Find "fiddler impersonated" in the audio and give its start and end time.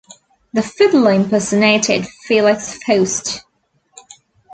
0.63-2.07